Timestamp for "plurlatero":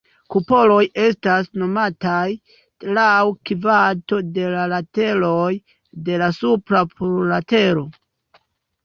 6.95-7.85